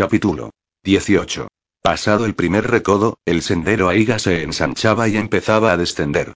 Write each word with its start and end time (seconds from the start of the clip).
Capítulo 0.00 0.48
18. 0.82 1.48
Pasado 1.82 2.24
el 2.24 2.34
primer 2.34 2.70
recodo, 2.70 3.18
el 3.26 3.42
sendero 3.42 3.90
Aiga 3.90 4.18
se 4.18 4.42
ensanchaba 4.42 5.08
y 5.08 5.18
empezaba 5.18 5.72
a 5.72 5.76
descender. 5.76 6.32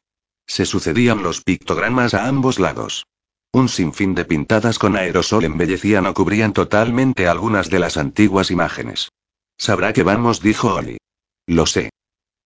Se 0.46 0.66
sucedían 0.66 1.22
los 1.22 1.40
pictogramas 1.42 2.12
a 2.12 2.28
ambos 2.28 2.58
lados. 2.58 3.06
Un 3.54 3.70
sinfín 3.70 4.14
de 4.14 4.26
pintadas 4.26 4.78
con 4.78 4.98
aerosol 4.98 5.44
embellecían 5.44 6.04
o 6.04 6.12
cubrían 6.12 6.52
totalmente 6.52 7.26
algunas 7.26 7.70
de 7.70 7.78
las 7.78 7.96
antiguas 7.96 8.50
imágenes. 8.50 9.08
Sabrá 9.56 9.94
que 9.94 10.02
vamos, 10.02 10.42
dijo 10.42 10.74
Oli. 10.74 10.98
Lo 11.46 11.64
sé. 11.64 11.88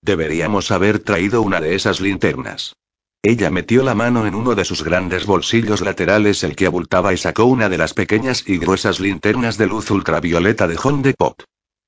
Deberíamos 0.01 0.71
haber 0.71 1.01
traído 1.01 1.43
una 1.43 1.61
de 1.61 1.75
esas 1.75 1.99
linternas. 2.01 2.75
Ella 3.23 3.51
metió 3.51 3.83
la 3.83 3.97
mano 3.97 4.27
en 4.27 4.35
uno 4.37 4.55
de 4.55 4.65
sus 4.65 4.85
grandes 4.85 5.27
bolsillos 5.27 5.81
laterales 5.81 6.45
el 6.45 6.55
que 6.55 6.67
abultaba 6.67 7.13
y 7.13 7.17
sacó 7.17 7.47
una 7.47 7.69
de 7.69 7.77
las 7.77 7.93
pequeñas 7.93 8.45
y 8.47 8.59
gruesas 8.59 9.01
linternas 9.01 9.59
de 9.59 9.67
luz 9.67 9.91
ultravioleta 9.91 10.69
de 10.69 10.79
Honda 10.81 11.13
Pop. 11.19 11.41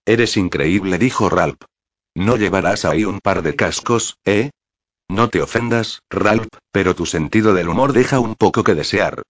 Eres 0.05 0.37
increíble, 0.37 0.99
dijo 0.99 1.29
Ralph. 1.29 1.61
¿No 2.17 2.37
llevarás 2.37 2.85
ahí 2.85 3.05
un 3.05 3.21
par 3.21 3.43
de 3.43 3.55
cascos, 3.55 4.19
eh? 4.25 4.51
No 5.09 5.29
te 5.29 5.41
ofendas, 5.41 6.03
Ralph, 6.11 6.49
pero 6.73 6.97
tu 6.97 7.07
sentido 7.07 7.55
del 7.55 7.69
humor 7.69 7.93
deja 7.93 8.19
un 8.19 8.35
poco 8.35 8.65
que 8.65 8.75
desear. 8.75 9.23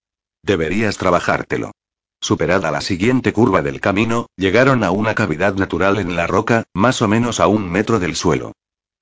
Deberías 0.43 0.97
trabajártelo. 0.97 1.73
Superada 2.19 2.71
la 2.71 2.81
siguiente 2.81 3.35
curva 3.35 3.61
del 3.61 3.81
camino, 3.81 4.27
llegaron 4.37 4.85
a 4.85 4.91
una 4.91 5.15
cavidad 5.15 5.55
natural 5.55 5.99
en 5.99 6.17
la 6.17 6.27
roca, 6.27 6.65
más 6.75 7.03
o 7.03 7.09
menos 7.09 7.41
a 7.41 7.47
un 7.47 7.71
metro 7.71 7.99
del 7.99 8.17
suelo. 8.17 8.53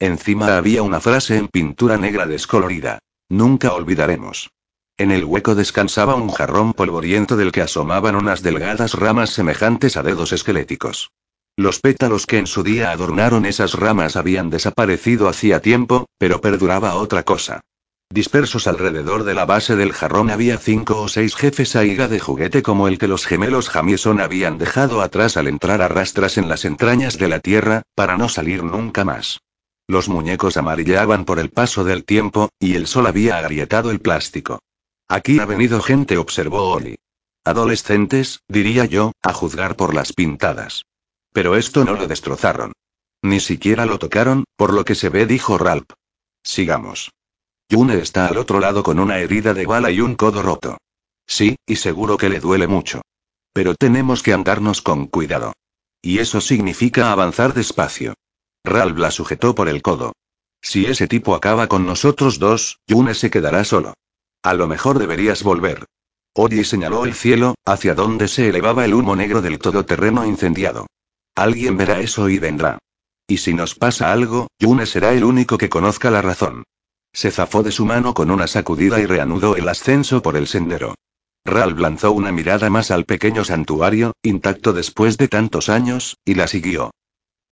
Encima 0.01 0.57
había 0.57 0.83
una 0.83 1.01
frase 1.01 1.37
en 1.37 1.49
pintura 1.49 1.97
negra 1.97 2.27
descolorida. 2.27 3.01
Nunca 3.29 3.73
olvidaremos. 3.73 4.51
En 4.97 5.11
el 5.11 5.25
hueco 5.25 5.55
descansaba 5.55 6.15
un 6.15 6.31
jarrón 6.31 6.73
polvoriento 6.73 7.37
del 7.37 7.51
que 7.51 7.63
asomaban 7.63 8.15
unas 8.15 8.43
delgadas 8.43 8.95
ramas 8.95 9.31
semejantes 9.31 9.97
a 9.97 10.03
dedos 10.03 10.33
esqueléticos. 10.33 11.11
Los 11.57 11.81
pétalos 11.81 12.27
que 12.27 12.39
en 12.39 12.47
su 12.47 12.63
día 12.63 12.93
adornaron 12.93 13.45
esas 13.45 13.75
ramas 13.75 14.15
habían 14.15 14.51
desaparecido 14.51 15.29
hacía 15.29 15.61
tiempo, 15.61 16.07
pero 16.17 16.41
perduraba 16.41 16.95
otra 16.95 17.25
cosa. 17.25 17.61
Dispersos 18.11 18.69
alrededor 18.69 19.25
de 19.25 19.35
la 19.35 19.45
base 19.45 19.75
del 19.75 19.93
jarrón 19.93 20.31
había 20.31 20.59
cinco 20.59 21.03
o 21.03 21.09
seis 21.09 21.35
jefes 21.35 21.75
aiga 21.75 22.07
de 22.07 22.21
juguete 22.21 22.63
como 22.63 22.87
el 22.87 22.99
que 22.99 23.09
los 23.09 23.27
gemelos 23.27 23.69
Jamieson 23.69 24.21
habían 24.21 24.59
dejado 24.59 25.03
atrás 25.03 25.37
al 25.37 25.49
entrar 25.49 25.83
a 25.83 25.89
rastras 25.89 26.39
en 26.39 26.49
las 26.49 26.65
entrañas 26.65 27.19
de 27.19 27.29
la 27.29 27.41
tierra, 27.41 27.83
para 27.97 28.17
no 28.17 28.29
salir 28.29 28.63
nunca 28.63 29.05
más. 29.05 29.41
Los 29.91 30.11
muñecos 30.11 30.59
amarillaban 30.59 31.25
por 31.25 31.39
el 31.39 31.49
paso 31.49 31.83
del 31.83 32.05
tiempo, 32.05 32.51
y 32.61 32.75
el 32.75 32.87
sol 32.87 33.07
había 33.07 33.39
agrietado 33.39 33.91
el 33.91 34.01
plástico. 34.01 34.61
Aquí 35.09 35.41
ha 35.41 35.47
venido 35.47 35.81
gente, 35.81 36.19
observó 36.19 36.73
Oli. 36.73 36.99
Adolescentes, 37.43 38.43
diría 38.49 38.85
yo, 38.85 39.13
a 39.23 39.33
juzgar 39.33 39.77
por 39.77 39.95
las 39.95 40.13
pintadas. 40.13 40.85
Pero 41.33 41.57
esto 41.57 41.87
no 41.87 41.95
lo 41.95 42.07
destrozaron. 42.07 42.73
Ni 43.23 43.41
siquiera 43.41 43.87
lo 43.87 43.99
tocaron, 43.99 44.45
por 44.57 44.75
lo 44.75 44.85
que 44.85 44.95
se 44.95 45.09
ve, 45.09 45.25
dijo 45.25 45.57
Ralph. 45.57 45.91
Sigamos. 46.43 47.11
Yune 47.71 47.99
está 47.99 48.29
al 48.29 48.37
otro 48.37 48.61
lado 48.61 48.83
con 48.83 48.99
una 48.99 49.19
herida 49.19 49.55
de 49.55 49.65
bala 49.65 49.91
y 49.91 50.03
un 50.03 50.17
codo 50.17 50.43
roto. 50.43 50.77
Sí, 51.27 51.57
y 51.67 51.77
seguro 51.77 52.19
que 52.19 52.29
le 52.29 52.41
duele 52.41 52.67
mucho. 52.67 53.01
Pero 53.55 53.75
tenemos 53.75 54.23
que 54.23 54.35
andarnos 54.35 54.83
con 54.83 55.07
cuidado. 55.07 55.55
Y 56.03 56.19
eso 56.19 56.43
significa 56.43 57.11
avanzar 57.11 57.55
despacio. 57.55 58.15
Ralph 58.65 58.99
la 58.99 59.11
sujetó 59.11 59.55
por 59.55 59.69
el 59.69 59.83
codo. 59.83 60.13
Si 60.61 60.87
ese 60.87 61.07
tipo 61.09 61.35
acaba 61.35 61.69
con 61.69 61.87
nosotros 61.87 62.39
dos, 62.39 62.81
Yune 62.87 63.15
se 63.15 63.31
quedará 63.31 63.65
solo. 63.65 63.95
A 64.43 64.55
lo 64.55 64.67
mejor 64.67 64.99
deberías 64.99 65.43
volver. 65.43 65.85
Oye 66.35 66.65
señaló 66.65 67.05
el 67.05 67.15
cielo, 67.15 67.55
hacia 67.65 67.95
donde 67.95 68.29
se 68.29 68.49
elevaba 68.49 68.85
el 68.85 68.95
humo 68.95 69.17
negro 69.17 69.43
del 69.43 69.59
todoterreno 69.59 70.27
incendiado. 70.27 70.87
Alguien 71.35 71.77
verá 71.77 72.01
eso 72.01 72.29
y 72.29 72.39
vendrá. 72.39 72.79
Y 73.27 73.39
si 73.39 73.55
nos 73.55 73.75
pasa 73.75 74.13
algo, 74.13 74.49
Yune 74.59 74.87
será 74.87 75.13
el 75.13 75.25
único 75.25 75.59
que 75.59 75.69
conozca 75.69 76.11
la 76.11 76.23
razón. 76.23 76.65
Se 77.13 77.31
zafó 77.31 77.63
de 77.63 77.73
su 77.73 77.85
mano 77.85 78.15
con 78.15 78.31
una 78.31 78.47
sacudida 78.47 79.01
y 79.01 79.07
reanudó 79.07 79.57
el 79.57 79.69
ascenso 79.69 80.23
por 80.23 80.37
el 80.37 80.47
sendero. 80.47 80.95
Ralph 81.45 81.79
lanzó 81.79 82.13
una 82.13 82.33
mirada 82.33 82.71
más 82.71 82.91
al 82.91 83.05
pequeño 83.05 83.45
santuario, 83.45 84.13
intacto 84.23 84.73
después 84.73 85.17
de 85.17 85.29
tantos 85.29 85.69
años, 85.69 86.17
y 86.25 86.35
la 86.35 86.47
siguió. 86.47 86.91